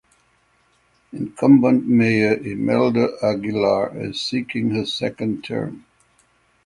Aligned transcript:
Incumbent 1.13 1.87
mayor 1.87 2.33
Imelda 2.43 3.09
Aguilar 3.21 3.95
is 4.03 4.19
seeking 4.19 4.71
her 4.71 4.87
second 4.87 5.43
term. 5.43 5.85